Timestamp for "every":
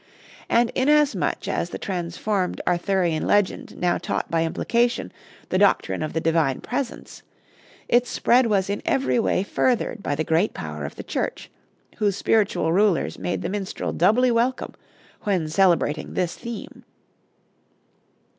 8.83-9.19